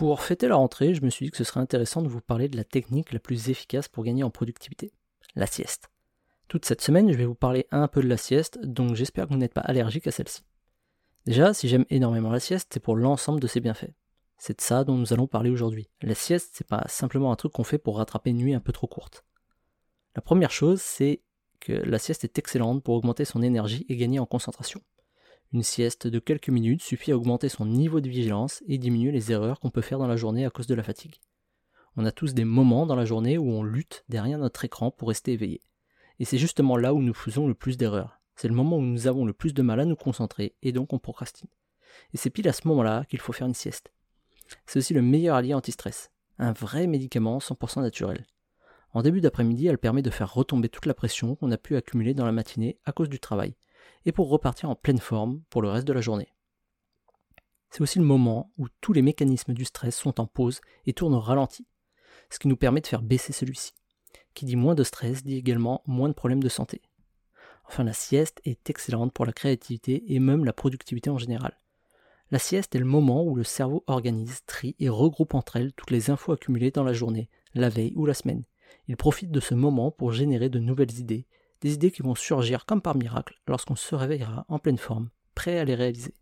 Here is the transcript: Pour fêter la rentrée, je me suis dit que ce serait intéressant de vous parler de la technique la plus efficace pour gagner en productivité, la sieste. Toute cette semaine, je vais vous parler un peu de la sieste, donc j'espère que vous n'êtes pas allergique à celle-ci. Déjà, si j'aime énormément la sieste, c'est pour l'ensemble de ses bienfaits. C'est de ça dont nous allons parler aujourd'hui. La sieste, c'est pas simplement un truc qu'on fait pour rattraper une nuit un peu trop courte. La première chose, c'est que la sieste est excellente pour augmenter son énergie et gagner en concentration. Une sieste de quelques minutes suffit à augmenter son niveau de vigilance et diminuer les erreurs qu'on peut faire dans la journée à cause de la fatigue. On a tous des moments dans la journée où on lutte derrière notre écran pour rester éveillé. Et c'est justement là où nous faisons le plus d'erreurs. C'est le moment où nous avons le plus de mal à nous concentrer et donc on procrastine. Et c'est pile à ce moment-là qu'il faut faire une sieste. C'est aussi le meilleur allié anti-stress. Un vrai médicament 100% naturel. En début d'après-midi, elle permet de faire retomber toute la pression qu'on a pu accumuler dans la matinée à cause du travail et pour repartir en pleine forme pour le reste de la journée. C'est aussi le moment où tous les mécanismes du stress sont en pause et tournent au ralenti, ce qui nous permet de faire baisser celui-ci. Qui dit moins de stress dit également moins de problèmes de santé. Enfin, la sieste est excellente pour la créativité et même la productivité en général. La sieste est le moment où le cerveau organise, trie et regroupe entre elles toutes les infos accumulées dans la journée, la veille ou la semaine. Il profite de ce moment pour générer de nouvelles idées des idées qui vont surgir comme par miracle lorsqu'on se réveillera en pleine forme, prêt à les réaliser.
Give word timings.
Pour 0.00 0.22
fêter 0.22 0.48
la 0.48 0.56
rentrée, 0.56 0.94
je 0.94 1.04
me 1.04 1.10
suis 1.10 1.26
dit 1.26 1.30
que 1.30 1.36
ce 1.36 1.44
serait 1.44 1.60
intéressant 1.60 2.00
de 2.00 2.08
vous 2.08 2.22
parler 2.22 2.48
de 2.48 2.56
la 2.56 2.64
technique 2.64 3.12
la 3.12 3.18
plus 3.18 3.50
efficace 3.50 3.86
pour 3.86 4.02
gagner 4.02 4.22
en 4.22 4.30
productivité, 4.30 4.94
la 5.34 5.46
sieste. 5.46 5.90
Toute 6.48 6.64
cette 6.64 6.80
semaine, 6.80 7.12
je 7.12 7.18
vais 7.18 7.26
vous 7.26 7.34
parler 7.34 7.66
un 7.70 7.86
peu 7.86 8.00
de 8.02 8.08
la 8.08 8.16
sieste, 8.16 8.58
donc 8.64 8.94
j'espère 8.94 9.26
que 9.26 9.34
vous 9.34 9.38
n'êtes 9.38 9.52
pas 9.52 9.60
allergique 9.60 10.06
à 10.06 10.10
celle-ci. 10.10 10.42
Déjà, 11.26 11.52
si 11.52 11.68
j'aime 11.68 11.84
énormément 11.90 12.30
la 12.30 12.40
sieste, 12.40 12.70
c'est 12.72 12.80
pour 12.80 12.96
l'ensemble 12.96 13.40
de 13.40 13.46
ses 13.46 13.60
bienfaits. 13.60 13.92
C'est 14.38 14.56
de 14.56 14.62
ça 14.62 14.84
dont 14.84 14.96
nous 14.96 15.12
allons 15.12 15.26
parler 15.26 15.50
aujourd'hui. 15.50 15.90
La 16.00 16.14
sieste, 16.14 16.52
c'est 16.54 16.66
pas 16.66 16.86
simplement 16.88 17.30
un 17.30 17.36
truc 17.36 17.52
qu'on 17.52 17.62
fait 17.62 17.76
pour 17.76 17.98
rattraper 17.98 18.30
une 18.30 18.38
nuit 18.38 18.54
un 18.54 18.60
peu 18.60 18.72
trop 18.72 18.86
courte. 18.86 19.26
La 20.16 20.22
première 20.22 20.50
chose, 20.50 20.80
c'est 20.80 21.20
que 21.60 21.74
la 21.74 21.98
sieste 21.98 22.24
est 22.24 22.38
excellente 22.38 22.82
pour 22.82 22.94
augmenter 22.94 23.26
son 23.26 23.42
énergie 23.42 23.84
et 23.90 23.98
gagner 23.98 24.18
en 24.18 24.24
concentration. 24.24 24.80
Une 25.52 25.64
sieste 25.64 26.06
de 26.06 26.20
quelques 26.20 26.48
minutes 26.48 26.80
suffit 26.80 27.10
à 27.10 27.16
augmenter 27.16 27.48
son 27.48 27.66
niveau 27.66 28.00
de 28.00 28.08
vigilance 28.08 28.62
et 28.68 28.78
diminuer 28.78 29.10
les 29.10 29.32
erreurs 29.32 29.58
qu'on 29.58 29.70
peut 29.70 29.80
faire 29.80 29.98
dans 29.98 30.06
la 30.06 30.14
journée 30.14 30.46
à 30.46 30.50
cause 30.50 30.68
de 30.68 30.76
la 30.76 30.84
fatigue. 30.84 31.16
On 31.96 32.04
a 32.04 32.12
tous 32.12 32.34
des 32.34 32.44
moments 32.44 32.86
dans 32.86 32.94
la 32.94 33.04
journée 33.04 33.36
où 33.36 33.50
on 33.50 33.64
lutte 33.64 34.04
derrière 34.08 34.38
notre 34.38 34.64
écran 34.64 34.92
pour 34.92 35.08
rester 35.08 35.32
éveillé. 35.32 35.60
Et 36.20 36.24
c'est 36.24 36.38
justement 36.38 36.76
là 36.76 36.94
où 36.94 37.02
nous 37.02 37.14
faisons 37.14 37.48
le 37.48 37.54
plus 37.54 37.76
d'erreurs. 37.76 38.20
C'est 38.36 38.46
le 38.46 38.54
moment 38.54 38.76
où 38.76 38.82
nous 38.82 39.08
avons 39.08 39.24
le 39.24 39.32
plus 39.32 39.52
de 39.52 39.62
mal 39.62 39.80
à 39.80 39.84
nous 39.86 39.96
concentrer 39.96 40.54
et 40.62 40.70
donc 40.70 40.92
on 40.92 41.00
procrastine. 41.00 41.48
Et 42.14 42.16
c'est 42.16 42.30
pile 42.30 42.48
à 42.48 42.52
ce 42.52 42.68
moment-là 42.68 43.04
qu'il 43.06 43.18
faut 43.18 43.32
faire 43.32 43.48
une 43.48 43.54
sieste. 43.54 43.92
C'est 44.66 44.78
aussi 44.78 44.94
le 44.94 45.02
meilleur 45.02 45.34
allié 45.34 45.52
anti-stress. 45.52 46.12
Un 46.38 46.52
vrai 46.52 46.86
médicament 46.86 47.38
100% 47.38 47.82
naturel. 47.82 48.24
En 48.92 49.02
début 49.02 49.20
d'après-midi, 49.20 49.66
elle 49.66 49.78
permet 49.78 50.02
de 50.02 50.10
faire 50.10 50.32
retomber 50.32 50.68
toute 50.68 50.86
la 50.86 50.94
pression 50.94 51.34
qu'on 51.34 51.50
a 51.50 51.58
pu 51.58 51.74
accumuler 51.74 52.14
dans 52.14 52.24
la 52.24 52.32
matinée 52.32 52.78
à 52.84 52.92
cause 52.92 53.08
du 53.08 53.18
travail 53.18 53.56
et 54.04 54.12
pour 54.12 54.28
repartir 54.28 54.70
en 54.70 54.74
pleine 54.74 54.98
forme 54.98 55.42
pour 55.50 55.62
le 55.62 55.68
reste 55.68 55.86
de 55.86 55.92
la 55.92 56.00
journée. 56.00 56.32
C'est 57.70 57.82
aussi 57.82 57.98
le 57.98 58.04
moment 58.04 58.52
où 58.58 58.66
tous 58.80 58.92
les 58.92 59.02
mécanismes 59.02 59.54
du 59.54 59.64
stress 59.64 59.96
sont 59.96 60.20
en 60.20 60.26
pause 60.26 60.60
et 60.86 60.92
tournent 60.92 61.14
au 61.14 61.20
ralenti, 61.20 61.66
ce 62.30 62.38
qui 62.38 62.48
nous 62.48 62.56
permet 62.56 62.80
de 62.80 62.86
faire 62.86 63.02
baisser 63.02 63.32
celui-ci. 63.32 63.72
Qui 64.34 64.44
dit 64.44 64.56
moins 64.56 64.74
de 64.74 64.84
stress 64.84 65.22
dit 65.22 65.36
également 65.36 65.82
moins 65.86 66.08
de 66.08 66.14
problèmes 66.14 66.42
de 66.42 66.48
santé. 66.48 66.82
Enfin, 67.66 67.84
la 67.84 67.92
sieste 67.92 68.40
est 68.44 68.68
excellente 68.68 69.12
pour 69.12 69.26
la 69.26 69.32
créativité 69.32 70.12
et 70.12 70.18
même 70.18 70.44
la 70.44 70.52
productivité 70.52 71.10
en 71.10 71.18
général. 71.18 71.56
La 72.32 72.38
sieste 72.38 72.74
est 72.74 72.80
le 72.80 72.84
moment 72.84 73.24
où 73.24 73.34
le 73.34 73.44
cerveau 73.44 73.84
organise, 73.86 74.44
trie 74.46 74.76
et 74.78 74.88
regroupe 74.88 75.34
entre 75.34 75.56
elles 75.56 75.72
toutes 75.72 75.90
les 75.90 76.10
infos 76.10 76.32
accumulées 76.32 76.70
dans 76.70 76.84
la 76.84 76.92
journée, 76.92 77.28
la 77.54 77.68
veille 77.68 77.92
ou 77.96 78.06
la 78.06 78.14
semaine. 78.14 78.44
Il 78.88 78.96
profite 78.96 79.30
de 79.30 79.40
ce 79.40 79.54
moment 79.54 79.90
pour 79.90 80.12
générer 80.12 80.48
de 80.48 80.58
nouvelles 80.58 80.98
idées 80.98 81.26
des 81.60 81.74
idées 81.74 81.90
qui 81.90 82.02
vont 82.02 82.14
surgir 82.14 82.66
comme 82.66 82.82
par 82.82 82.96
miracle 82.96 83.40
lorsqu'on 83.46 83.76
se 83.76 83.94
réveillera 83.94 84.44
en 84.48 84.58
pleine 84.58 84.78
forme, 84.78 85.10
prêt 85.34 85.58
à 85.58 85.64
les 85.64 85.74
réaliser. 85.74 86.14